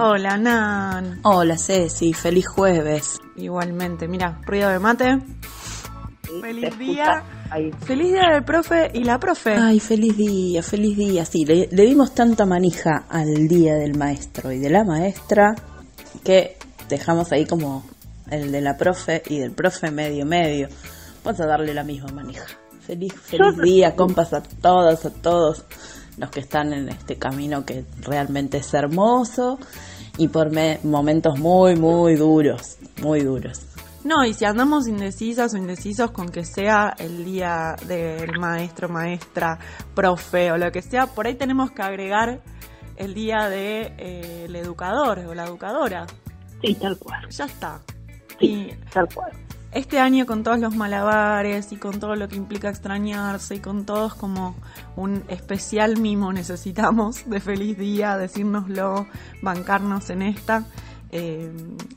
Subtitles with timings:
[0.00, 1.18] Hola, Nan.
[1.24, 2.12] Hola, Ceci.
[2.12, 3.18] Feliz jueves.
[3.34, 4.06] Igualmente.
[4.06, 5.18] Mira, ruido de mate.
[6.40, 7.24] Feliz día.
[7.84, 9.56] Feliz día del profe y la profe.
[9.56, 11.24] Ay, feliz día, feliz día.
[11.24, 15.56] Sí, le, dimos tanta manija al día del maestro y de la maestra
[16.22, 16.56] que
[16.88, 17.84] dejamos ahí como
[18.30, 20.68] el de la profe y del profe medio medio.
[21.24, 22.46] Vamos a darle la misma manija.
[22.82, 25.64] Feliz, feliz día, compas, a todas, a todos
[26.18, 29.58] los que están en este camino que realmente es hermoso
[30.16, 30.50] y por
[30.84, 33.62] momentos muy, muy duros, muy duros.
[34.04, 39.58] No, y si andamos indecisas o indecisos con que sea el día del maestro, maestra,
[39.94, 42.40] profe o lo que sea, por ahí tenemos que agregar
[42.96, 46.06] el día del de, eh, educador o la educadora.
[46.62, 47.28] Sí, tal cual.
[47.28, 47.80] Ya está.
[48.40, 49.32] Sí, tal cual.
[49.72, 53.84] Este año con todos los malabares y con todo lo que implica extrañarse y con
[53.84, 54.56] todos como
[54.96, 59.06] un especial mimo necesitamos de feliz día, decírnoslo,
[59.42, 60.64] bancarnos en esta.
[61.10, 61.52] Eh,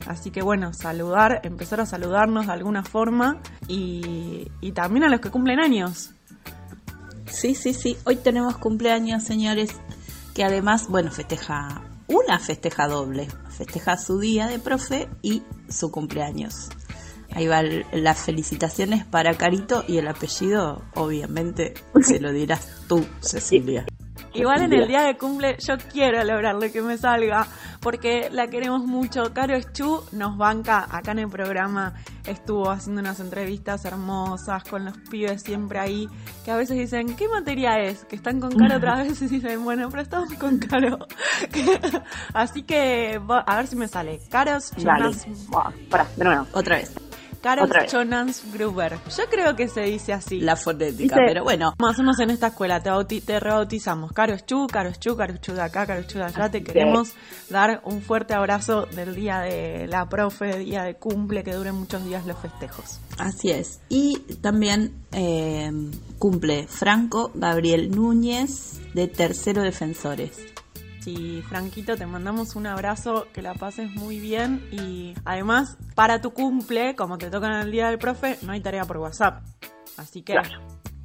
[0.06, 5.20] así que bueno, saludar, empezar a saludarnos de alguna forma y, y también a los
[5.20, 6.12] que cumplen años.
[7.26, 7.96] Sí, sí, sí.
[8.04, 9.70] Hoy tenemos cumpleaños, señores,
[10.34, 13.28] que además, bueno, festeja, una festeja doble.
[13.48, 16.68] Festeja su día de profe y su cumpleaños.
[17.34, 23.86] Ahí va las felicitaciones para Carito y el apellido, obviamente, se lo dirás tú, Cecilia.
[24.34, 27.46] Igual en el día de cumple yo quiero lograrle que me salga,
[27.80, 29.34] porque la queremos mucho.
[29.34, 31.92] Caro Chu nos banca acá en el programa,
[32.26, 36.08] estuvo haciendo unas entrevistas hermosas con los pibes siempre ahí,
[36.46, 38.06] que a veces dicen, ¿qué materia es?
[38.06, 40.98] Que están con Caro otras veces y dicen, bueno, pero estamos con Caro.
[42.32, 44.18] Así que a ver si me sale.
[44.30, 44.58] Caro
[46.52, 46.94] Otra vez.
[47.42, 48.98] Carol Jonas Gruber.
[49.16, 50.40] Yo creo que se dice así.
[50.40, 51.74] La fonética, pero bueno.
[51.76, 54.12] Como hacemos en esta escuela, te, te rebautizamos.
[54.12, 56.48] Caro Chu, Caro Chu, Caro Chu de acá, Caro Chu de allá.
[56.50, 57.14] Te queremos
[57.50, 62.04] dar un fuerte abrazo del día de la profe, día de cumple, que duren muchos
[62.04, 63.00] días los festejos.
[63.18, 63.80] Así es.
[63.88, 65.70] Y también eh,
[66.18, 70.51] cumple Franco Gabriel Núñez, de Tercero Defensores.
[71.02, 76.32] Sí, Franquito, te mandamos un abrazo, que la pases muy bien y además, para tu
[76.32, 79.42] cumple, como te tocan el día del profe, no hay tarea por WhatsApp.
[79.96, 80.34] Así que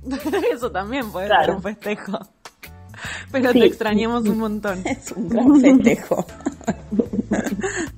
[0.53, 2.19] eso también puede ser un festejo.
[3.31, 4.81] Pero te extrañamos un montón.
[4.85, 6.23] Es un gran festejo.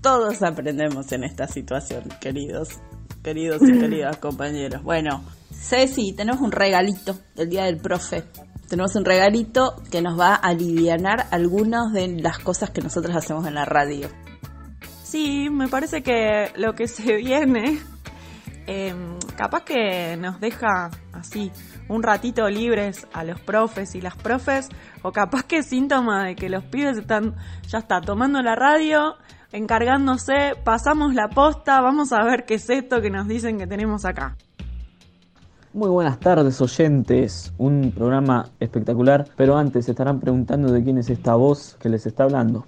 [0.01, 2.79] Todos aprendemos en esta situación, queridos,
[3.21, 4.81] queridos y queridas compañeros.
[4.83, 5.21] Bueno,
[5.51, 8.23] Ceci, tenemos un regalito del día del profe
[8.69, 10.99] tenemos un regalito que nos va a aliviar
[11.31, 14.07] algunas de las cosas que nosotros hacemos en la radio.
[15.03, 17.79] Sí, me parece que lo que se viene,
[18.67, 21.51] em, capaz que nos deja así
[21.87, 24.69] un ratito libres a los profes y las profes,
[25.01, 27.35] o capaz que es síntoma de que los pibes están,
[27.67, 29.15] ya está, tomando la radio,
[29.51, 34.05] encargándose, pasamos la posta, vamos a ver qué es esto que nos dicen que tenemos
[34.05, 34.37] acá.
[35.71, 41.11] Muy buenas tardes oyentes, un programa espectacular, pero antes se estarán preguntando de quién es
[41.11, 42.65] esta voz que les está hablando.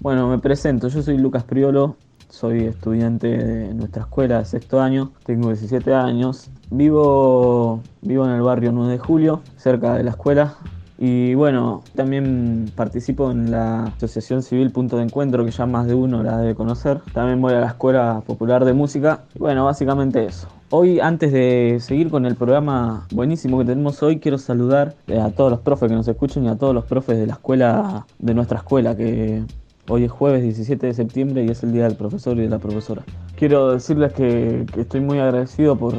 [0.00, 1.96] Bueno, me presento, yo soy Lucas Priolo,
[2.28, 8.42] soy estudiante de nuestra escuela de sexto año, tengo 17 años, vivo, vivo en el
[8.42, 10.56] barrio 9 de Julio, cerca de la escuela,
[10.98, 15.94] Y bueno, también participo en la Asociación Civil Punto de Encuentro, que ya más de
[15.94, 17.00] uno la debe conocer.
[17.12, 19.24] También voy a la Escuela Popular de Música.
[19.34, 20.48] Y bueno, básicamente eso.
[20.68, 25.30] Hoy, antes de seguir con el programa buenísimo que tenemos hoy, quiero saludar eh, a
[25.30, 28.34] todos los profes que nos escuchan y a todos los profes de la escuela, de
[28.34, 29.44] nuestra escuela, que
[29.88, 32.58] hoy es jueves 17 de septiembre y es el día del profesor y de la
[32.58, 33.04] profesora.
[33.36, 35.94] Quiero decirles que, que estoy muy agradecido por,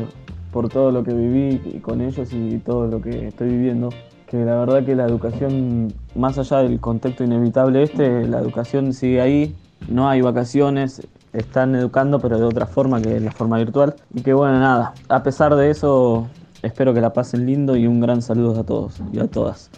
[0.52, 3.90] por todo lo que viví con ellos y todo lo que estoy viviendo
[4.28, 9.22] que la verdad que la educación, más allá del contexto inevitable este, la educación sigue
[9.22, 9.56] ahí,
[9.88, 13.96] no hay vacaciones, están educando pero de otra forma que la forma virtual.
[14.14, 16.28] Y que bueno, nada, a pesar de eso,
[16.62, 19.70] espero que la pasen lindo y un gran saludo a todos y a todas.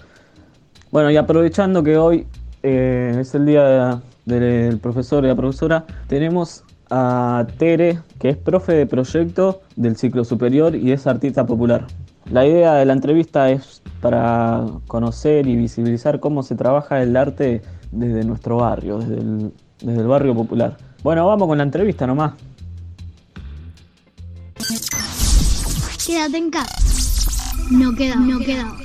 [0.91, 2.27] Bueno, y aprovechando que hoy
[2.63, 8.73] eh, es el día del profesor y la profesora, tenemos a Tere, que es profe
[8.73, 11.85] de proyecto del ciclo superior y es artista popular.
[12.31, 17.61] La idea de la entrevista es para conocer y visibilizar cómo se trabaja el arte
[17.91, 20.77] desde nuestro barrio, desde desde el barrio popular.
[21.01, 22.33] Bueno, vamos con la entrevista nomás.
[26.05, 26.75] Quédate en casa.
[27.71, 28.75] No queda, no queda.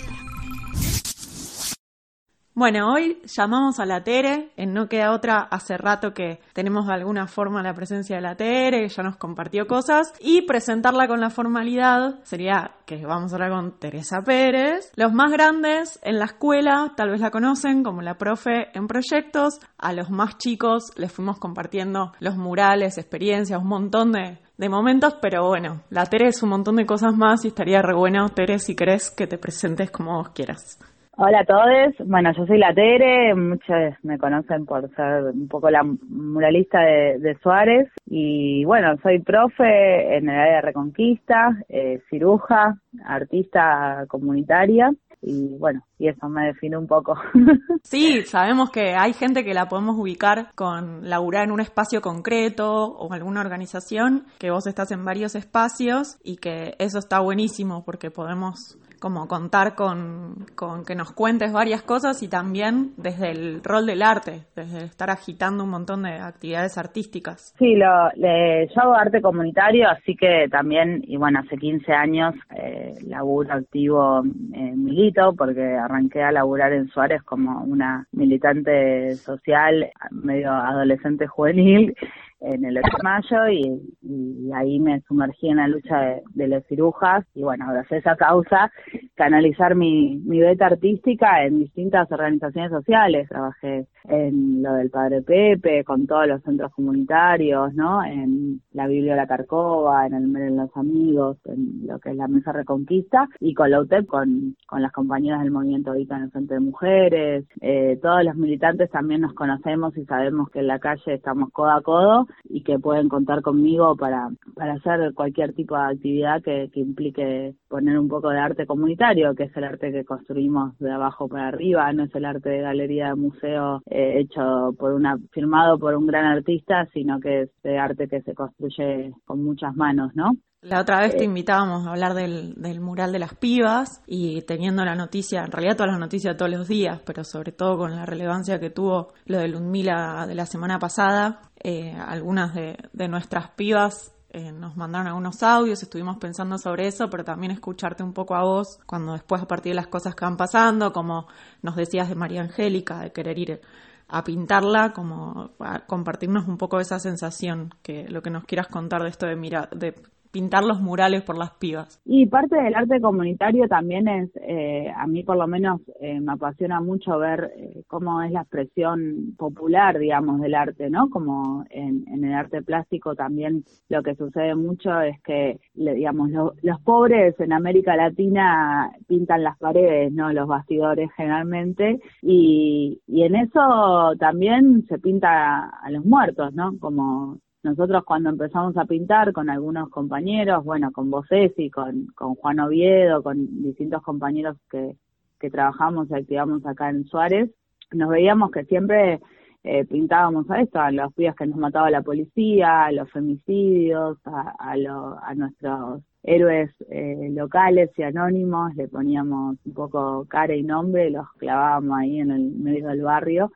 [2.56, 6.92] Bueno, hoy llamamos a la Tere, en No Queda Otra, hace rato que tenemos de
[6.92, 11.30] alguna forma la presencia de la Tere, ya nos compartió cosas, y presentarla con la
[11.30, 14.92] formalidad sería que vamos a hablar con Teresa Pérez.
[14.94, 19.58] Los más grandes en la escuela tal vez la conocen como la profe en proyectos,
[19.76, 25.16] a los más chicos les fuimos compartiendo los murales, experiencias, un montón de, de momentos,
[25.20, 28.60] pero bueno, la Tere es un montón de cosas más y estaría re bueno, Tere,
[28.60, 30.78] si querés que te presentes como vos quieras.
[31.16, 35.70] Hola a todos, bueno, yo soy la Tere, muchos me conocen por ser un poco
[35.70, 37.88] la muralista de, Suárez.
[38.06, 44.90] Y bueno, soy profe en el área de Reconquista, eh, ciruja, artista comunitaria.
[45.22, 47.14] Y bueno, y eso me define un poco.
[47.84, 52.72] Sí, sabemos que hay gente que la podemos ubicar con laburar en un espacio concreto
[52.72, 58.10] o alguna organización, que vos estás en varios espacios y que eso está buenísimo porque
[58.10, 63.84] podemos como contar con, con, que nos cuentes varias cosas y también desde el rol
[63.84, 67.54] del arte, desde estar agitando un montón de actividades artísticas.
[67.58, 72.34] Sí, lo, le, yo hago arte comunitario, así que también, y bueno, hace 15 años
[72.56, 74.22] eh, laburo activo
[74.54, 81.94] en Milito, porque arranqué a laburar en Suárez como una militante social, medio adolescente juvenil,
[82.44, 86.64] en el 8 de mayo y, ahí me sumergí en la lucha de, de las
[86.66, 88.70] cirujas y bueno, gracias a esa causa
[89.14, 93.28] canalizar mi, mi beta artística en distintas organizaciones sociales.
[93.28, 98.04] Trabajé en lo del Padre Pepe, con todos los centros comunitarios, ¿no?
[98.04, 102.16] En la Biblia La Carcova, en el Mer de los Amigos, en lo que es
[102.16, 106.24] la Mesa Reconquista, y con la UTEP, con, con las compañeras del movimiento Vita en
[106.24, 107.44] el Frente de Mujeres.
[107.60, 111.70] Eh, todos los militantes también nos conocemos y sabemos que en la calle estamos codo
[111.70, 116.70] a codo y que pueden contar conmigo para, para hacer cualquier tipo de actividad que,
[116.72, 120.90] que implique poner un poco de arte comunitario, que es el arte que construimos de
[120.90, 125.18] abajo para arriba, no es el arte de galería de museo eh, hecho por una,
[125.32, 129.74] firmado por un gran artista, sino que es de arte que se construye con muchas
[129.76, 130.32] manos, ¿no?
[130.64, 134.82] La otra vez te invitábamos a hablar del, del, mural de las pibas y teniendo
[134.82, 137.94] la noticia, en realidad todas las noticias de todos los días, pero sobre todo con
[137.94, 143.08] la relevancia que tuvo lo de Ludmila de la semana pasada, eh, algunas de, de,
[143.08, 148.14] nuestras pibas eh, nos mandaron algunos audios, estuvimos pensando sobre eso, pero también escucharte un
[148.14, 151.26] poco a vos cuando después a partir de las cosas que van pasando, como
[151.60, 153.60] nos decías de María Angélica, de querer ir
[154.08, 159.02] a pintarla, como a compartirnos un poco esa sensación, que lo que nos quieras contar
[159.02, 159.94] de esto de, mira, de
[160.34, 162.02] pintar los murales por las pibas.
[162.04, 166.32] Y parte del arte comunitario también es, eh, a mí por lo menos eh, me
[166.32, 171.08] apasiona mucho ver eh, cómo es la expresión popular, digamos, del arte, ¿no?
[171.08, 177.38] Como en, el arte plástico también lo que sucede mucho es que, digamos, los pobres
[177.38, 180.32] en América Latina pintan las paredes, ¿no?
[180.32, 186.76] Los bastidores generalmente, y, y en eso también se pinta a los muertos, ¿no?
[186.80, 192.34] Como nosotros cuando empezamos a pintar con algunos compañeros, bueno, con vos y con, con
[192.34, 194.96] Juan Oviedo, con distintos compañeros que,
[195.40, 197.50] que trabajamos y activamos acá en Suárez,
[197.92, 199.20] nos veíamos que siempre
[199.62, 204.18] eh, pintábamos a esto, a los días que nos mataba la policía, a los femicidios,
[204.26, 210.62] a, a, a nuestros héroes eh, locales y anónimos, le poníamos un poco cara y
[210.62, 213.52] nombre, los clavábamos ahí en el medio del barrio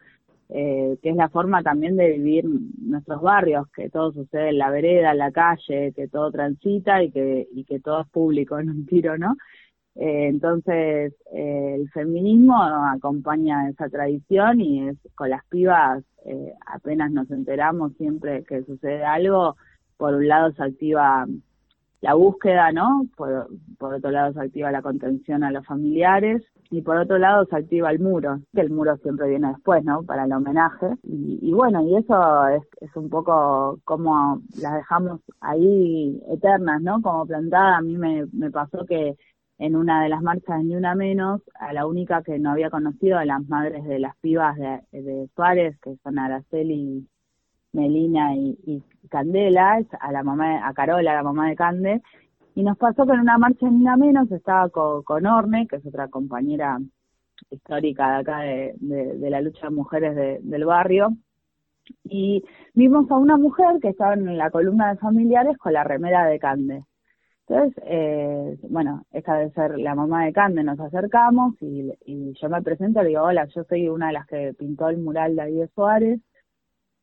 [0.50, 2.45] eh, que es la forma también de vivir
[2.81, 7.11] nuestros barrios, que todo sucede en la vereda, en la calle, que todo transita y
[7.11, 9.37] que, y que todo es público en un tiro, ¿no?
[9.99, 17.11] Eh, entonces, eh, el feminismo acompaña esa tradición y es con las pibas, eh, apenas
[17.11, 19.57] nos enteramos siempre que sucede algo,
[19.97, 21.26] por un lado se activa
[22.00, 23.07] la búsqueda, ¿no?
[23.17, 27.57] Por, otro lado se activa la contención a los familiares y por otro lado se
[27.57, 30.02] activa el muro, que el muro siempre viene después, ¿no?
[30.05, 30.87] Para el homenaje.
[31.02, 37.00] Y, y bueno, y eso es, es un poco como las dejamos ahí eternas, ¿no?
[37.02, 39.17] Como plantada, a mí me, pasó que
[39.59, 43.19] en una de las marchas Ni Una Menos, a la única que no había conocido,
[43.19, 47.09] a las madres de las pibas de, de Suárez, que son Araceli,
[47.72, 52.02] Melina y, y Candela, a la mamá, a Carola, la mamá de Cande,
[52.54, 55.66] y nos pasó que en una marcha de Ni Una Menos estaba con, con Orne,
[55.68, 56.78] que es otra compañera
[57.50, 61.16] histórica de acá de, de, de la lucha de mujeres de, del barrio,
[62.04, 62.44] y
[62.75, 66.38] vimos a una mujer que estaba en la columna de familiares con la remera de
[66.38, 66.84] Cande.
[67.46, 71.92] Entonces, eh, bueno, esta debe ser la mamá de Cande, nos acercamos y,
[72.34, 75.34] yo me presento, le digo, hola, yo soy una de las que pintó el mural
[75.34, 76.20] de de Suárez,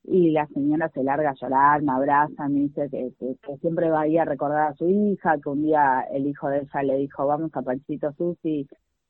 [0.07, 3.89] y la señora se larga a llorar, me abraza, me dice que, que, que, siempre
[3.89, 6.97] va ahí a recordar a su hija, que un día el hijo de ella le
[6.97, 8.67] dijo, vamos a Panchito Susi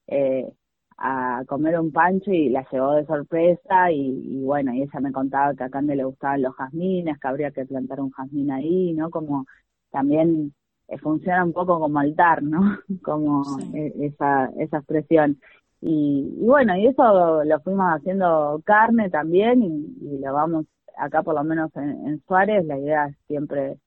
[0.07, 0.49] eh,
[0.97, 5.11] a comer un pancho y la llevó de sorpresa y, y, bueno, y ella me
[5.11, 8.93] contaba que a Cande le gustaban los jazmines, que habría que plantar un jazmín ahí,
[8.93, 9.09] ¿no?
[9.09, 9.45] Como
[9.91, 10.53] también
[10.87, 12.61] eh, funciona un poco como altar, ¿no?
[13.03, 13.93] Como sí.
[14.01, 15.39] esa, esa expresión.
[15.81, 20.65] Y, y, bueno, y eso lo fuimos haciendo carne también y, y lo vamos
[20.97, 23.77] acá por lo menos en, Suárez, la idea es siempre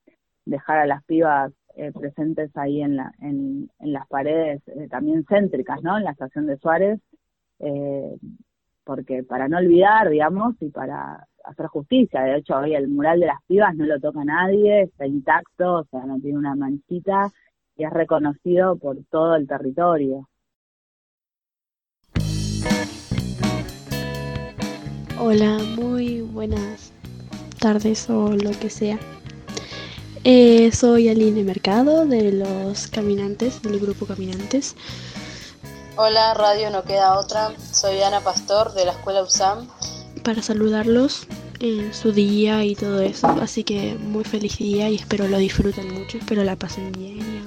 [0.45, 5.83] dejar a las pibas eh, presentes ahí en, la, en las paredes eh, también céntricas,
[5.83, 5.99] ¿no?
[5.99, 7.01] En la estación de Suárez,
[7.61, 8.17] eh,
[8.85, 13.27] porque para no olvidar, digamos, y para hacer justicia, de hecho hoy el mural de
[13.27, 17.31] las pibas no lo toca nadie, está intacto, o sea, no tiene una manchita
[17.77, 20.29] y es reconocido por todo el territorio.
[25.21, 26.98] Hola, muy buenas
[27.59, 28.99] tardes o lo que sea.
[30.25, 34.75] Eh, soy Aline Mercado de los Caminantes, del grupo Caminantes.
[35.97, 37.53] Hola, Radio No Queda Otra.
[37.73, 39.69] Soy Ana Pastor de la Escuela USAM.
[40.23, 41.27] Para saludarlos
[41.61, 43.27] en su día y todo eso.
[43.41, 46.19] Así que muy feliz día y espero lo disfruten mucho.
[46.19, 47.39] Espero la pasen bien y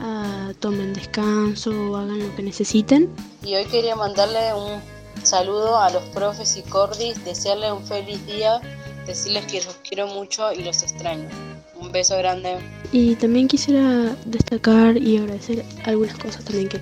[0.00, 3.08] hagan, uh, tomen descanso o hagan lo que necesiten.
[3.44, 4.95] Y hoy quería mandarle un
[5.26, 8.60] saludo a los profes y cordis, desearles un feliz día,
[9.06, 11.28] decirles que los quiero mucho y los extraño.
[11.74, 12.56] Un beso grande.
[12.92, 16.80] Y también quisiera destacar y agradecer algunas cosas también que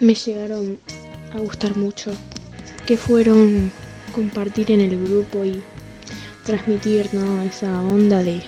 [0.00, 0.80] me llegaron
[1.34, 2.10] a gustar mucho,
[2.86, 3.70] que fueron
[4.12, 5.62] compartir en el grupo y
[6.44, 7.42] transmitir ¿no?
[7.42, 8.42] esa onda de,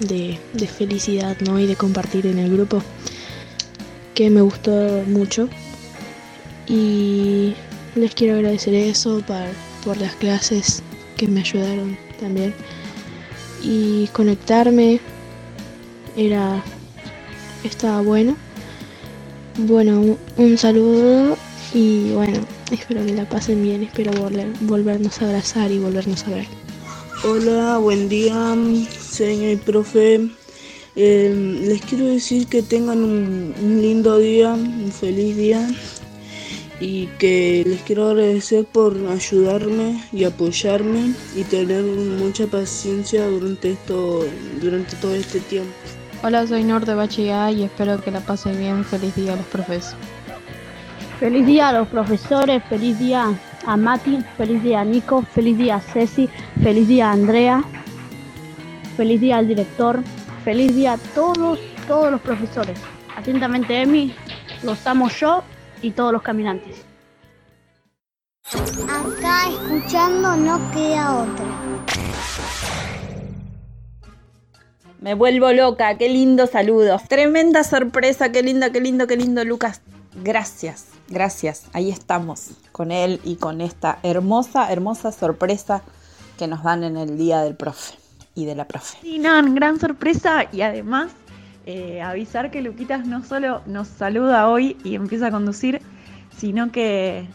[0.00, 1.58] de, de felicidad ¿no?
[1.58, 2.82] y de compartir en el grupo,
[4.14, 4.70] que me gustó
[5.06, 5.48] mucho.
[6.66, 7.54] Y
[7.94, 9.36] les quiero agradecer eso por,
[9.84, 10.82] por las clases
[11.16, 12.54] que me ayudaron también.
[13.62, 15.00] Y conectarme
[16.16, 16.62] era
[17.62, 18.36] estaba bueno.
[19.56, 21.36] Bueno, un, saludo
[21.72, 22.40] y bueno,
[22.72, 26.46] espero que la pasen bien, espero volver, volvernos a abrazar y volvernos a ver.
[27.22, 28.56] Hola, buen día,
[29.00, 30.28] señor profe.
[30.96, 35.68] Eh, les quiero decir que tengan un lindo día, un feliz día
[36.84, 44.26] y que les quiero agradecer por ayudarme y apoyarme y tener mucha paciencia durante esto
[44.60, 45.72] durante todo este tiempo.
[46.22, 48.84] Hola, soy Nor de Bachillá y espero que la pasen bien.
[48.84, 49.96] Feliz día a los profes.
[51.18, 53.32] Feliz día a los profesores, feliz día
[53.66, 56.28] a Mati, feliz día a Nico, feliz día a Ceci,
[56.62, 57.64] feliz día a Andrea,
[58.98, 60.02] feliz día al director,
[60.44, 62.78] feliz día a todos, todos los profesores.
[63.16, 64.14] Atentamente, Emi,
[64.62, 65.44] los amo yo
[65.82, 66.84] y todos los caminantes.
[68.52, 71.44] Acá escuchando no queda otra.
[75.00, 76.98] Me vuelvo loca, qué lindo saludo.
[77.08, 79.82] Tremenda sorpresa, qué lindo, qué lindo, qué lindo, Lucas.
[80.22, 81.66] Gracias, gracias.
[81.72, 85.82] Ahí estamos con él y con esta hermosa, hermosa sorpresa
[86.38, 87.96] que nos dan en el día del profe
[88.34, 88.98] y de la profe.
[89.02, 91.10] Sí, no, gran sorpresa y además
[91.66, 95.80] eh, avisar que Luquitas no solo nos saluda hoy y empieza a conducir,
[96.30, 97.26] sino que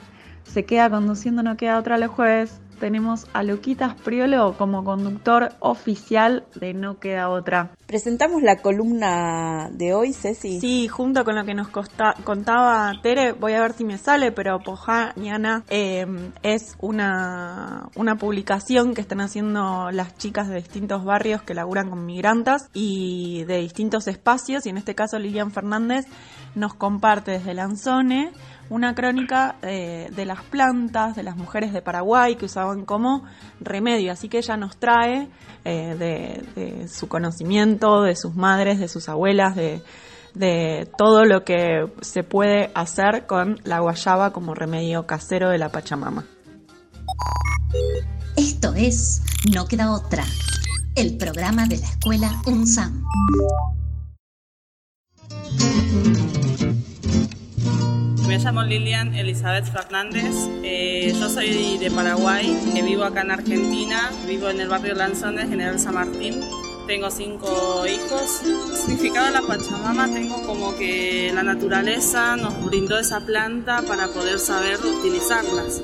[0.44, 6.46] se queda conduciendo, no queda otra los jueves tenemos a Luquitas Priolo como conductor oficial
[6.56, 7.72] de No Queda Otra.
[7.86, 10.60] Presentamos la columna de hoy, Ceci.
[10.60, 14.60] Sí, junto con lo que nos contaba Tere, voy a ver si me sale, pero
[14.60, 16.06] Pojaniana eh,
[16.44, 22.06] es una, una publicación que están haciendo las chicas de distintos barrios que laburan con
[22.06, 26.06] migrantes y de distintos espacios, y en este caso Lilian Fernández
[26.56, 28.32] nos comparte desde Lanzone
[28.70, 33.24] una crónica eh, de las plantas, de las mujeres de Paraguay que usaban como
[33.60, 34.12] remedio.
[34.12, 35.28] Así que ella nos trae
[35.66, 39.82] eh, de, su conocimiento, de sus madres, de sus abuelas, de,
[40.34, 45.70] de todo lo que se puede hacer con la guayaba como remedio casero de la
[45.70, 46.26] Pachamama.
[48.36, 49.22] Esto es
[49.54, 50.24] No queda otra,
[50.96, 53.04] el programa de la escuela UNSAM.
[58.30, 64.12] Me llamo Lilian Elizabeth Fernández, eh, yo soy de Paraguay, que vivo acá en Argentina,
[64.28, 66.40] vivo en el barrio Lanzones, General San Martín.
[66.86, 68.44] Tengo cinco hijos.
[68.86, 74.38] Significado de la Pachamama tengo como que la naturaleza nos brindó esa planta para poder
[74.38, 75.82] saber utilizarlas.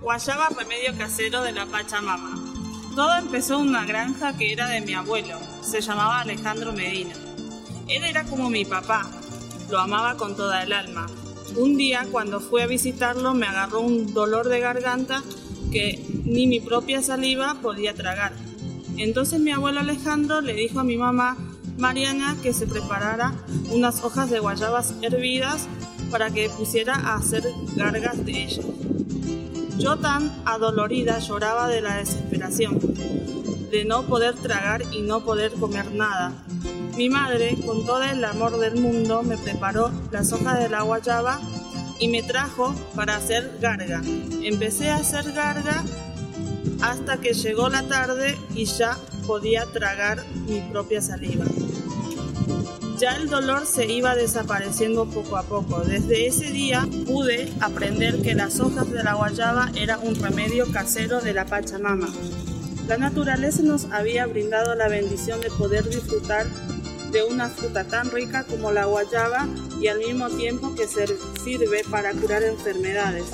[0.00, 2.34] Guayaba remedio casero de la Pachamama.
[2.96, 7.14] Todo empezó en una granja que era de mi abuelo, se llamaba Alejandro Medina.
[7.88, 9.10] Él era como mi papá,
[9.70, 11.06] lo amaba con toda el alma.
[11.56, 15.22] Un día cuando fui a visitarlo me agarró un dolor de garganta
[15.70, 18.32] que ni mi propia saliva podía tragar.
[18.96, 21.36] Entonces mi abuelo Alejandro le dijo a mi mamá
[21.78, 23.34] Mariana que se preparara
[23.70, 25.68] unas hojas de guayabas hervidas
[26.10, 28.66] para que pusiera a hacer gargas de ellas.
[29.78, 32.78] Yo tan adolorida lloraba de la desesperación,
[33.72, 36.32] de no poder tragar y no poder comer nada.
[36.94, 41.40] Mi madre, con todo el amor del mundo, me preparó las hojas de la guayaba
[41.98, 44.02] y me trajo para hacer garga.
[44.42, 45.82] Empecé a hacer garga
[46.82, 51.46] hasta que llegó la tarde y ya podía tragar mi propia saliva.
[52.98, 55.80] Ya el dolor se iba desapareciendo poco a poco.
[55.80, 61.22] Desde ese día pude aprender que las hojas de la guayaba era un remedio casero
[61.22, 62.08] de la Pachamama.
[62.88, 66.46] La naturaleza nos había brindado la bendición de poder disfrutar
[67.10, 69.46] de una fruta tan rica como la guayaba
[69.80, 73.24] y al mismo tiempo que sirve para curar enfermedades.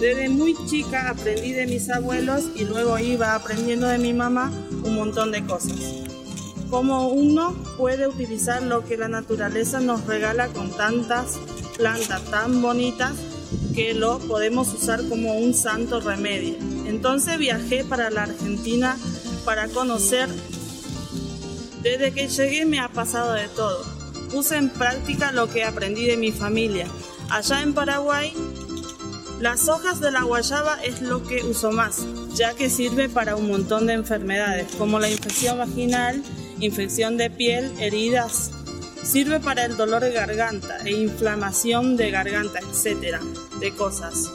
[0.00, 4.96] Desde muy chica aprendí de mis abuelos y luego iba aprendiendo de mi mamá un
[4.96, 6.04] montón de cosas
[6.74, 11.38] cómo uno puede utilizar lo que la naturaleza nos regala con tantas
[11.76, 13.12] plantas tan bonitas
[13.74, 16.56] que lo podemos usar como un santo remedio.
[16.86, 18.96] Entonces viajé para la Argentina
[19.44, 20.28] para conocer.
[21.82, 23.84] Desde que llegué me ha pasado de todo.
[24.30, 26.86] Puse en práctica lo que aprendí de mi familia.
[27.30, 28.32] Allá en Paraguay,
[29.40, 32.04] las hojas de la guayaba es lo que uso más,
[32.34, 36.22] ya que sirve para un montón de enfermedades, como la infección vaginal
[36.60, 38.50] infección de piel, heridas.
[39.04, 43.20] Sirve para el dolor de garganta e inflamación de garganta, etcétera,
[43.60, 44.32] de cosas.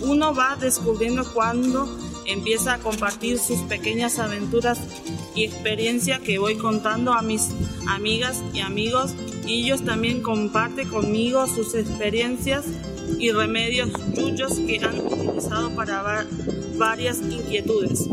[0.00, 1.88] Uno va descubriendo cuando
[2.26, 4.78] empieza a compartir sus pequeñas aventuras
[5.34, 7.48] y experiencias que voy contando a mis
[7.88, 9.12] amigas y amigos
[9.44, 12.64] y ellos también comparten conmigo sus experiencias
[13.18, 16.26] y remedios yuyos que han utilizado para
[16.76, 18.08] varias inquietudes.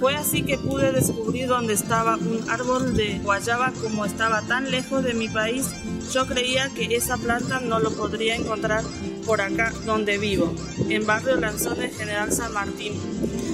[0.00, 5.04] Fue así que pude descubrir dónde estaba un árbol de guayaba como estaba tan lejos
[5.04, 5.68] de mi país.
[6.10, 8.82] Yo creía que esa planta no lo podría encontrar
[9.26, 10.54] por acá donde vivo,
[10.88, 12.94] en barrio Lanzones General San Martín.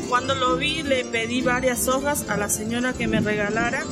[0.09, 3.82] Cuando lo vi le pedí varias hojas a la señora que me regalara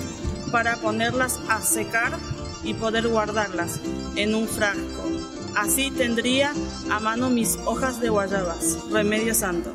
[0.53, 2.17] para ponerlas a secar
[2.63, 3.81] y poder guardarlas
[4.15, 5.03] en un frasco.
[5.57, 6.53] Así tendría
[6.89, 8.79] a mano mis hojas de guayabas.
[8.93, 9.73] Remedio santo.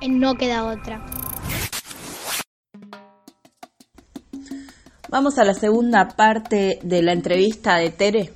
[0.00, 1.00] En No Queda Otra.
[5.10, 8.30] Vamos a la segunda parte de la entrevista de Tere.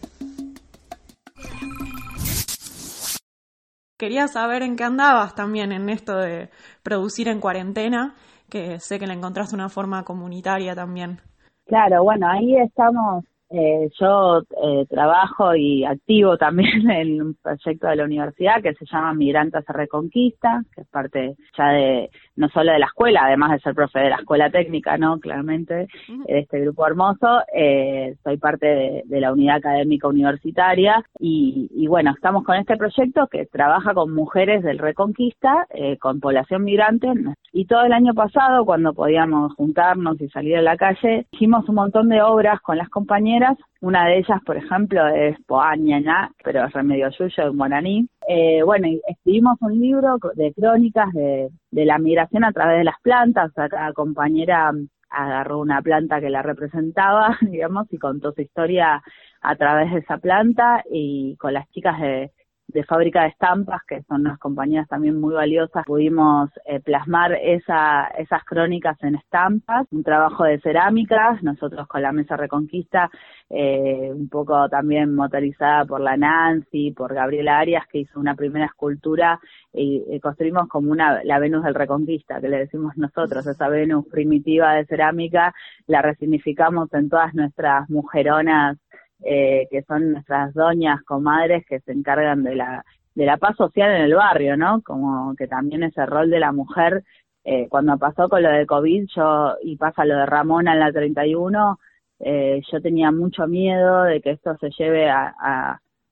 [3.96, 6.50] Quería saber en qué andabas también en esto de
[6.82, 8.16] producir en cuarentena,
[8.50, 11.20] que sé que le encontraste una forma comunitaria también.
[11.64, 17.96] Claro, bueno, ahí estamos Eh, yo eh, trabajo y activo también en un proyecto de
[17.96, 22.72] la universidad que se llama Migrantes a Reconquista, que es parte ya de, no solo
[22.72, 25.18] de la escuela, además de ser profe de la escuela técnica, ¿no?
[25.18, 31.68] Claramente, de este grupo hermoso, eh, soy parte de, de, la unidad académica universitaria y,
[31.74, 36.64] y, bueno, estamos con este proyecto que trabaja con mujeres del Reconquista, eh, con población
[36.64, 37.08] migrante,
[37.52, 41.76] y todo el año pasado, cuando podíamos juntarnos y salir a la calle, hicimos un
[41.76, 46.72] montón de obras con las compañeras una de ellas, por ejemplo, es Poañana, pero es
[46.72, 48.08] Remedio Yuyo en guaraní.
[48.28, 53.00] Eh, bueno, escribimos un libro de crónicas de, de la migración a través de las
[53.02, 53.50] plantas.
[53.50, 54.72] O sea, cada compañera
[55.10, 59.02] agarró una planta que la representaba, digamos, y contó su historia
[59.40, 62.32] a través de esa planta y con las chicas de,
[62.76, 68.08] de fábrica de estampas, que son unas compañías también muy valiosas, pudimos eh, plasmar esa,
[68.18, 73.10] esas crónicas en estampas, un trabajo de cerámicas, nosotros con la Mesa Reconquista,
[73.48, 78.66] eh, un poco también motorizada por la Nancy, por Gabriela Arias, que hizo una primera
[78.66, 79.40] escultura
[79.72, 84.74] y, construimos como una, la Venus del Reconquista, que le decimos nosotros, esa Venus primitiva
[84.74, 85.54] de cerámica,
[85.86, 88.76] la resignificamos en todas nuestras mujeronas
[89.24, 93.90] eh, que son nuestras doñas, comadres que se encargan de la, de la paz social
[93.90, 94.82] en el barrio, ¿no?
[94.82, 97.02] Como que también ese rol de la mujer,
[97.44, 100.92] eh, cuando pasó con lo de COVID yo, y pasa lo de Ramona en la
[100.92, 101.78] 31,
[102.20, 105.34] eh, yo tenía mucho miedo de que esto se lleve a,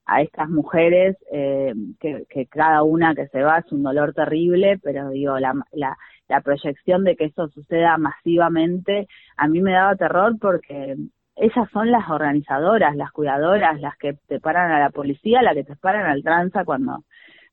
[0.06, 5.10] a, estas mujeres, eh, que, cada una que se va es un dolor terrible, pero
[5.10, 5.96] digo, la, la,
[6.28, 10.96] la proyección de que esto suceda masivamente, a mí me daba terror porque
[11.36, 15.64] ellas son las organizadoras, las cuidadoras, las que te paran a la policía, las que
[15.64, 17.04] te paran al tranza cuando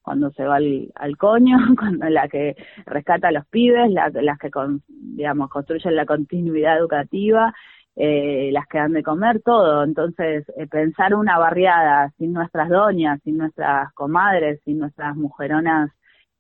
[0.02, 4.40] cuando se va al, al coño, cuando la que rescata a los pibes, la, las
[4.40, 7.54] que con, digamos construyen la continuidad educativa,
[7.96, 9.84] eh, las que dan de comer, todo.
[9.84, 15.92] Entonces, eh, pensar una barriada sin nuestras doñas, sin nuestras comadres, sin nuestras mujeronas,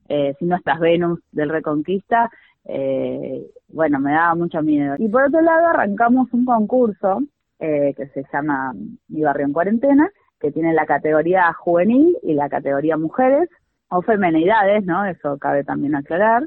[0.08, 2.30] eh, sin nuestras Venus del Reconquista,
[2.66, 4.96] eh, bueno, me daba mucho miedo.
[4.98, 7.22] Y por otro lado, arrancamos un concurso
[7.60, 8.74] eh, que se llama
[9.08, 13.50] Mi Barrio en Cuarentena, que tiene la categoría juvenil y la categoría mujeres
[13.90, 15.06] o femenidades, ¿no?
[15.06, 16.44] Eso cabe también aclarar.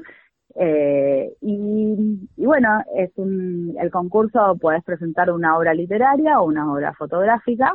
[0.55, 6.71] Eh, y, y, bueno, es un, el concurso puedes presentar una obra literaria o una
[6.71, 7.73] obra fotográfica,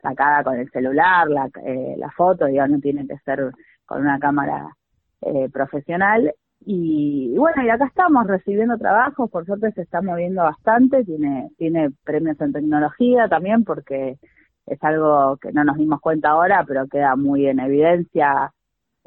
[0.00, 3.50] sacada con el celular, la, eh, la foto, digamos, no tiene que ser
[3.86, 4.74] con una cámara
[5.22, 6.32] eh, profesional
[6.66, 11.90] y, bueno, y acá estamos recibiendo trabajos, por suerte se está moviendo bastante, tiene, tiene
[12.04, 14.18] premios en tecnología también porque
[14.66, 18.52] es algo que no nos dimos cuenta ahora, pero queda muy en evidencia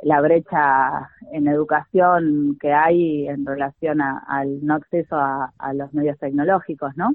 [0.04, 6.96] la brecha en educación que hay en relación al no acceso a, los medios tecnológicos,
[6.96, 7.14] ¿no?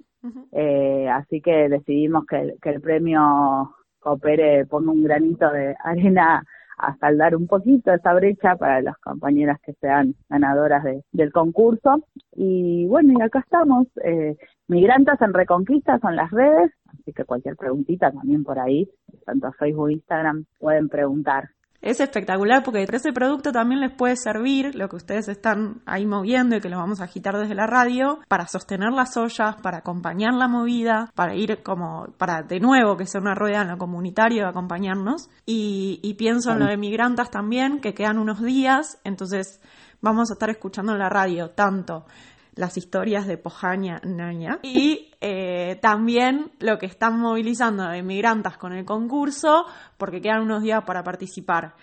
[0.51, 6.45] eh, así que decidimos que, que el premio coopere, ponga un granito de arena
[6.83, 12.05] a saldar un poquito esa brecha para las compañeras que sean ganadoras de, del concurso.
[12.35, 17.57] Y bueno, y acá estamos, eh, Migrantes en Reconquista son las redes, así que cualquier
[17.57, 18.89] preguntita también por ahí,
[19.25, 21.51] tanto a Facebook Instagram, pueden preguntar
[21.83, 26.57] es espectacular porque ese producto también les puede servir, lo que ustedes están ahí moviendo
[26.57, 30.33] y que lo vamos a agitar desde la radio, para sostener las ollas, para acompañar
[30.35, 34.47] la movida, para ir como, para de nuevo que sea una rueda en lo comunitario,
[34.47, 35.29] acompañarnos.
[35.45, 39.61] Y, pienso en lo de migrantas también, que quedan unos días, entonces
[40.01, 42.07] vamos a estar escuchando en la radio tanto
[42.55, 48.73] las historias de Pojaña Naña y eh, también lo que están movilizando de migrantes con
[48.73, 51.75] el concurso porque quedan unos días para participar.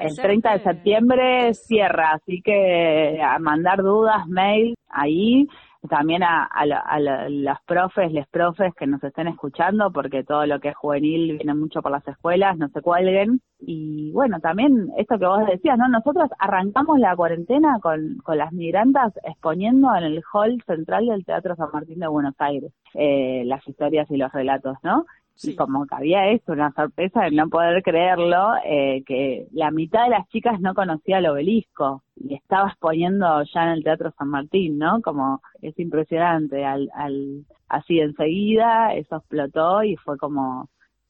[0.00, 5.46] El 30 de septiembre cierra, así que a mandar dudas, mail ahí
[5.88, 10.58] también a, a, a, los profes, les profes que nos estén escuchando, porque todo lo
[10.60, 13.40] que es juvenil viene mucho por las escuelas, no se cuelguen.
[13.60, 15.88] Y bueno, también esto que vos decías, ¿no?
[15.88, 21.56] Nosotros arrancamos la cuarentena con, con las migrantas exponiendo en el hall central del Teatro
[21.56, 25.06] San Martín de Buenos Aires eh, las historias y los relatos, ¿no?
[25.42, 30.04] Y como que había esto, una sorpresa de no poder creerlo, eh, que la mitad
[30.04, 34.28] de las chicas no conocía el obelisco y estaba exponiendo ya en el Teatro San
[34.28, 35.00] Martín, ¿no?
[35.00, 40.68] Como es impresionante, al, al, así enseguida eso explotó y fue como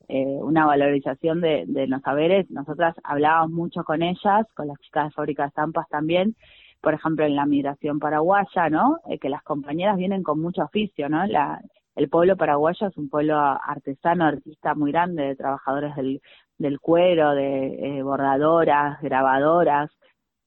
[0.08, 2.50] eh, una valorización de, de los saberes.
[2.50, 6.36] Nosotras hablábamos mucho con ellas, con las chicas de Fábrica de Estampas también,
[6.82, 8.98] por ejemplo, en la migración paraguaya, ¿no?
[9.08, 11.26] Eh, que las compañeras vienen con mucho oficio, ¿no?
[11.26, 11.60] La,
[11.98, 16.22] el pueblo paraguayo es un pueblo artesano, artista muy grande, de trabajadores del,
[16.56, 19.90] del cuero, de eh, bordadoras, grabadoras,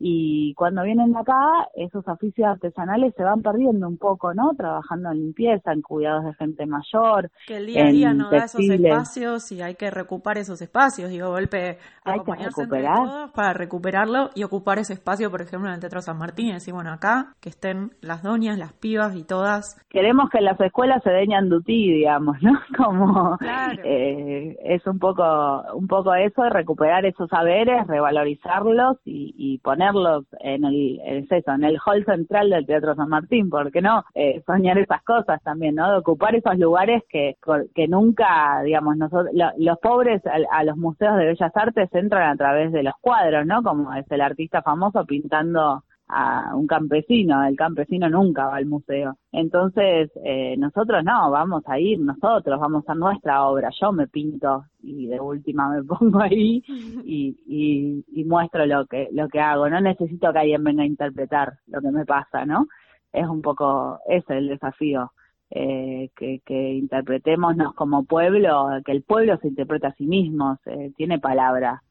[0.03, 4.51] y cuando vienen acá, esos oficios artesanales se van perdiendo un poco, ¿no?
[4.57, 7.29] Trabajando en limpieza, en cuidados de gente mayor.
[7.45, 11.11] Que el día a día no da esos espacios y hay que recuperar esos espacios.
[11.11, 13.31] Digo, golpe, hay que recuperar.
[13.35, 16.47] para recuperarlo y ocupar ese espacio, por ejemplo, en el Teatro San Martín.
[16.47, 19.79] Y decir, bueno, acá que estén las doñas, las pibas y todas.
[19.87, 22.53] Queremos que las escuelas se deñan ti, digamos, ¿no?
[22.75, 23.37] Como
[23.83, 29.90] eh, es un poco, un poco eso, recuperar esos saberes, revalorizarlos y, y poner
[30.39, 30.99] en el,
[31.29, 34.03] eso, en el hall central del Teatro San Martín, porque no?
[34.13, 35.91] Eh, soñar esas cosas también, ¿no?
[35.91, 37.35] De ocupar esos lugares que,
[37.75, 42.71] que nunca, digamos, nosotros, los pobres a, los museos de bellas artes entran a través
[42.71, 43.63] de los cuadros, ¿no?
[43.63, 49.17] Como es el artista famoso pintando a un campesino, el campesino nunca va al museo.
[49.31, 54.65] Entonces, eh, nosotros no, vamos a ir nosotros, vamos a nuestra obra, yo me pinto
[54.83, 56.61] y de última me pongo ahí
[57.05, 61.53] y, y, muestro lo que, lo que hago, no necesito que alguien venga a interpretar
[61.67, 62.67] lo que me pasa, ¿no?
[63.11, 65.11] Es un poco ese el desafío.
[65.53, 70.57] Eh, que, que interpretémonos como pueblo, que el pueblo se interprete a sí mismo,
[70.95, 71.83] tiene palabra,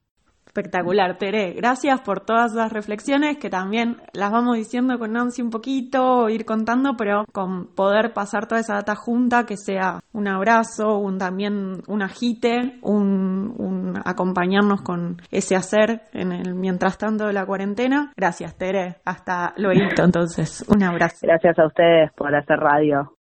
[0.60, 1.54] Espectacular, Tere.
[1.54, 6.44] Gracias por todas las reflexiones que también las vamos diciendo con Nancy un poquito, ir
[6.44, 11.82] contando, pero con poder pasar toda esa data junta, que sea un abrazo, un también
[11.88, 18.12] un agite, un, un acompañarnos con ese hacer en el mientras tanto de la cuarentena.
[18.16, 18.96] Gracias, Tere.
[19.06, 19.80] Hasta luego.
[19.96, 21.16] Entonces, un abrazo.
[21.22, 23.16] Gracias a ustedes por hacer radio.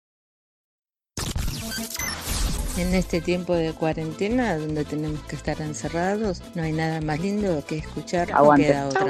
[2.80, 7.62] En este tiempo de cuarentena, donde tenemos que estar encerrados, no hay nada más lindo
[7.68, 8.68] que escuchar Aguante.
[8.68, 9.06] queda otra.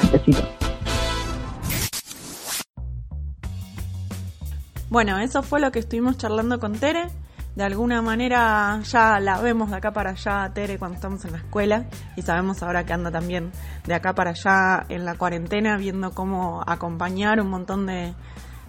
[4.90, 7.10] Bueno, eso fue lo que estuvimos charlando con Tere.
[7.56, 11.38] De alguna manera ya la vemos de acá para allá, Tere, cuando estamos en la
[11.38, 11.86] escuela.
[12.16, 13.52] Y sabemos ahora que anda también
[13.86, 18.16] de acá para allá en la cuarentena, viendo cómo acompañar un montón de,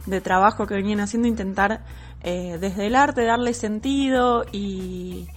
[0.04, 1.80] de trabajo que venían haciendo, intentar
[2.22, 5.28] eh, desde el arte darle sentido y,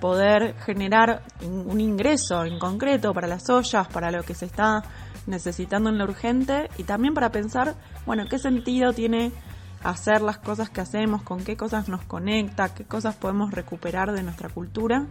[0.00, 4.82] poder generar un ingreso en concreto para las ollas, para lo que se está
[5.28, 9.30] necesitando en lo urgente y también para pensar, bueno, qué sentido tiene
[9.84, 14.22] hacer las cosas que hacemos, con qué cosas nos conecta, qué cosas podemos recuperar de
[14.22, 15.06] nuestra cultura.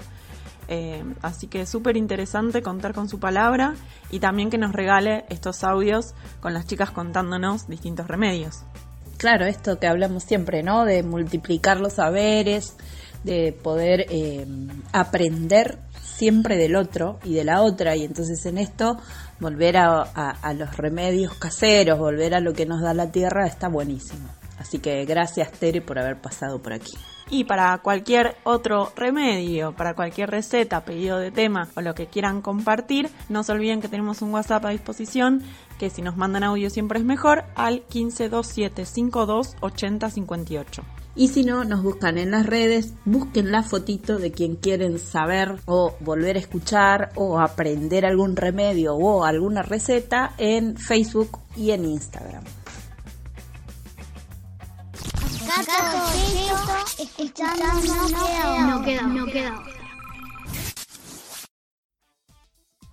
[0.67, 3.75] Eh, así que es súper interesante contar con su palabra
[4.09, 8.63] y también que nos regale estos audios con las chicas contándonos distintos remedios.
[9.17, 10.85] Claro, esto que hablamos siempre, ¿no?
[10.85, 12.75] De multiplicar los saberes,
[13.23, 14.45] de poder eh,
[14.91, 18.97] aprender siempre del otro y de la otra, y entonces en esto
[19.39, 23.67] volver a, a, los remedios caseros, volver a lo que nos da la tierra, está
[23.67, 24.29] buenísimo.
[24.57, 26.93] Así que gracias Tere por haber pasado por aquí.
[27.29, 32.41] Y para cualquier otro remedio, para cualquier receta, pedido de tema o lo que quieran
[32.41, 35.41] compartir, no se olviden que tenemos un WhatsApp a disposición
[35.79, 40.83] que si nos mandan audio siempre es mejor al 1527528058.
[41.17, 45.55] Y si no, nos buscan en las redes, busquen la fotito de quien quieren saber
[45.65, 51.85] o volver a escuchar o aprender algún remedio o alguna receta en Facebook y en
[51.85, 52.43] Instagram.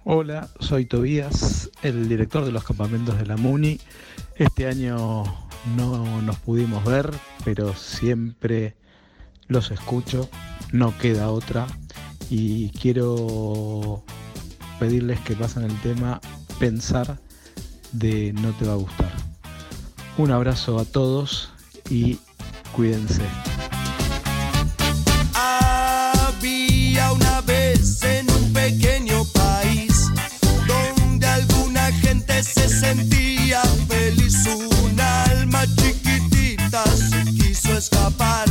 [0.05, 3.81] Hola, soy Tobías, el director de los campamentos de la MUNI.
[4.37, 5.25] Este año
[5.77, 7.11] no nos pudimos ver,
[7.45, 8.77] pero siempre
[9.47, 10.29] los escucho,
[10.73, 11.67] no queda otra.
[12.29, 14.03] Y quiero
[14.79, 16.21] pedirles que pasen el tema
[16.59, 17.19] Pensar
[17.93, 19.13] de No te va a gustar.
[20.19, 21.53] Un abrazo a todos
[21.89, 22.19] y
[22.73, 23.23] Cuídense.
[25.35, 30.09] Había una vez en un pequeño país
[30.67, 34.47] donde alguna gente se sentía feliz.
[34.83, 38.47] Un alma chiquitita se quiso escapar,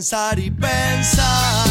[0.00, 1.69] pensar y pensar.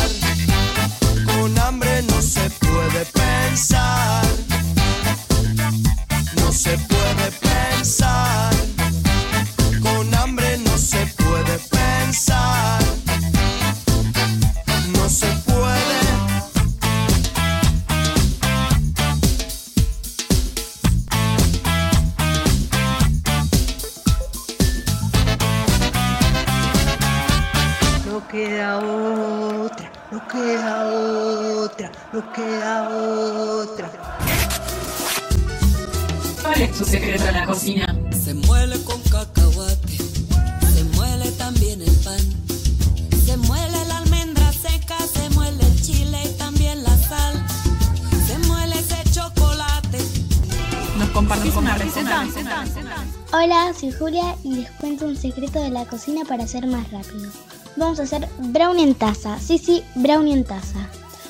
[53.32, 57.32] Hola, soy Julia y les cuento un secreto de la cocina para hacer más rápido.
[57.78, 59.39] Vamos a hacer brownie en taza.
[59.39, 60.89] Sí, sí, brownie en taza.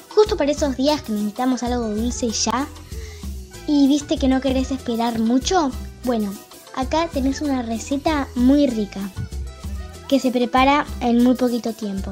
[0.09, 2.67] Justo para esos días que necesitamos algo dulce y ya.
[3.67, 5.71] ¿Y viste que no querés esperar mucho?
[6.03, 6.33] Bueno,
[6.75, 9.01] acá tenés una receta muy rica
[10.07, 12.11] que se prepara en muy poquito tiempo.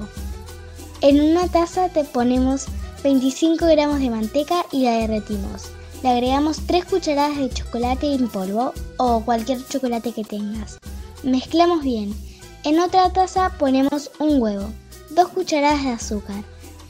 [1.02, 2.68] En una taza te ponemos
[3.04, 5.72] 25 gramos de manteca y la derretimos.
[6.04, 10.78] Le agregamos 3 cucharadas de chocolate en polvo o cualquier chocolate que tengas.
[11.24, 12.16] Mezclamos bien.
[12.64, 14.70] En otra taza ponemos un huevo,
[15.10, 16.44] 2 cucharadas de azúcar.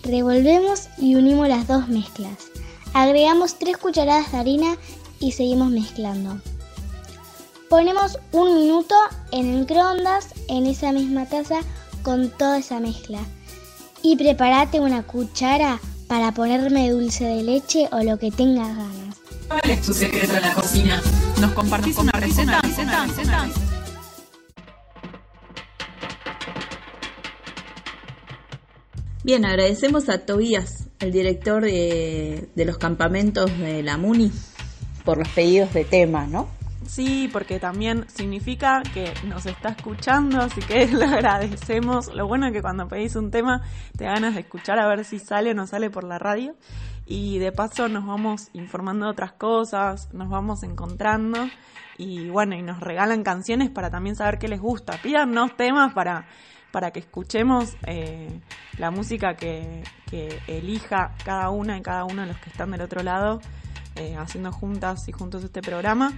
[0.03, 2.49] Revolvemos y unimos las dos mezclas.
[2.93, 4.77] Agregamos 3 cucharadas de harina
[5.19, 6.39] y seguimos mezclando.
[7.69, 8.95] Ponemos un minuto
[9.31, 11.59] en el microondas en esa misma taza
[12.03, 13.19] con toda esa mezcla.
[14.01, 19.17] Y prepárate una cuchara para ponerme dulce de leche o lo que tengas ganas.
[19.47, 21.01] ¿Cuál es tu secreto en la cocina?
[21.39, 22.61] ¿Nos compartís una receta?
[29.23, 34.31] Bien, agradecemos a Tobías, el director de, de los campamentos de la MUNI,
[35.03, 36.56] por los pedidos de temas, ¿no?
[36.87, 42.13] Sí, porque también significa que nos está escuchando, así que le agradecemos.
[42.15, 43.61] Lo bueno es que cuando pedís un tema
[43.97, 46.55] te ganas de escuchar a ver si sale o no sale por la radio.
[47.05, 51.47] Y de paso nos vamos informando de otras cosas, nos vamos encontrando
[51.97, 54.97] y bueno, y nos regalan canciones para también saber qué les gusta.
[55.01, 56.25] Pídanos temas para,
[56.71, 58.41] para que escuchemos eh,
[58.77, 62.81] la música que, que elija cada una y cada uno de los que están del
[62.81, 63.39] otro lado
[63.95, 66.13] eh, haciendo juntas y juntos este programa.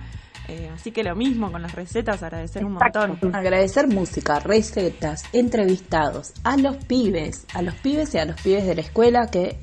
[0.49, 3.19] Eh, así que lo mismo con las recetas, agradecer un montón.
[3.35, 8.73] Agradecer música, recetas, entrevistados, a los pibes, a los pibes y a los pibes de
[8.73, 9.59] la escuela que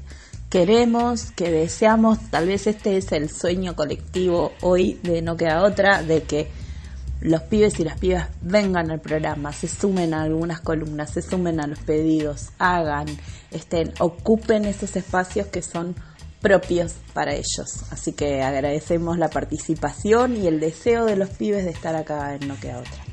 [0.48, 6.04] queremos, que deseamos, tal vez este es el sueño colectivo hoy de No Queda Otra,
[6.04, 6.48] de que
[7.20, 11.58] los pibes y las pibas vengan al programa, se sumen a algunas columnas, se sumen
[11.58, 13.06] a los pedidos, hagan,
[13.50, 15.96] estén, ocupen esos espacios que son
[16.40, 17.90] propios para ellos.
[17.90, 22.46] Así que agradecemos la participación y el deseo de los pibes de estar acá en
[22.48, 23.04] No Queda Otra.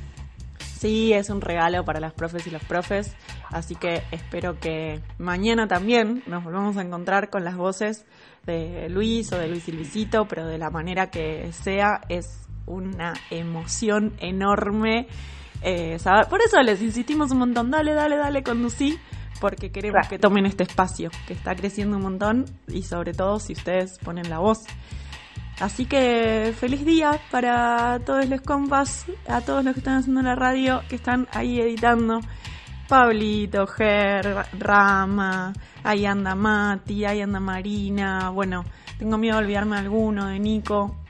[0.80, 3.16] Sí, es un regalo para las profes y los profes,
[3.50, 8.06] así que espero que mañana también nos volvamos a encontrar con las voces
[8.46, 13.14] de Luis o de Luis y Luisito, pero de la manera que sea, es una
[13.30, 15.08] emoción enorme.
[15.62, 15.98] eh,
[16.30, 19.00] Por eso les insistimos un montón, dale, dale, dale, conducí,
[19.44, 23.52] porque queremos que tomen este espacio, que está creciendo un montón, y sobre todo si
[23.52, 24.64] ustedes ponen la voz.
[25.60, 30.36] Así que feliz día para todos los compas, a todos los que están haciendo la
[30.36, 32.22] radio, que están ahí editando.
[32.88, 35.52] Pablito, Ger, Rama,
[35.84, 38.30] ahí anda Mati, ahí anda Marina.
[38.30, 38.64] Bueno,
[38.98, 41.04] tengo miedo de olvidarme de alguno, de Nico.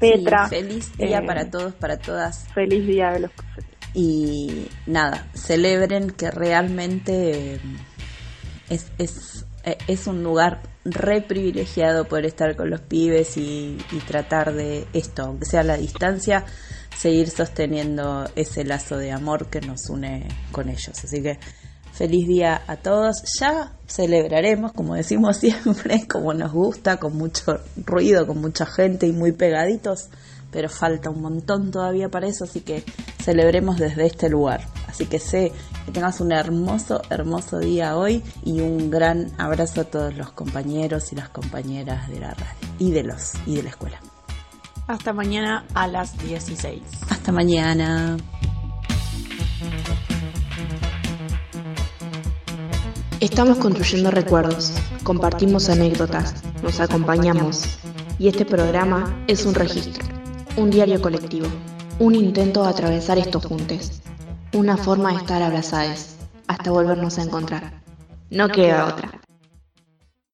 [0.00, 0.48] Petra.
[0.48, 2.48] Sí, feliz día Eh, para todos, para todas.
[2.54, 3.32] Feliz día de los
[3.94, 7.60] Y nada, celebren que realmente eh,
[8.68, 13.98] es, es, eh, es un lugar re privilegiado poder estar con los pibes y, y
[14.06, 16.44] tratar de esto, aunque sea la distancia,
[16.96, 20.92] seguir sosteniendo ese lazo de amor que nos une con ellos.
[21.02, 21.38] Así que
[21.98, 23.22] feliz día a todos.
[23.40, 29.12] Ya celebraremos, como decimos siempre, como nos gusta, con mucho ruido, con mucha gente y
[29.12, 30.08] muy pegaditos,
[30.50, 32.84] pero falta un montón todavía para eso, así que
[33.22, 34.66] celebremos desde este lugar.
[34.86, 35.52] Así que sé
[35.84, 41.12] que tengas un hermoso, hermoso día hoy y un gran abrazo a todos los compañeros
[41.12, 44.00] y las compañeras de la radio y de los y de la escuela.
[44.86, 46.82] Hasta mañana a las 16.
[47.10, 48.16] Hasta mañana.
[53.20, 54.72] Estamos construyendo recuerdos,
[55.02, 57.78] compartimos anécdotas, nos acompañamos.
[58.18, 60.06] Y este programa es un registro,
[60.58, 61.46] un diario colectivo,
[62.00, 64.02] un intento de atravesar estos juntos,
[64.52, 66.16] una forma de estar abrazados
[66.48, 67.80] hasta volvernos a encontrar.
[68.30, 69.20] No queda otra.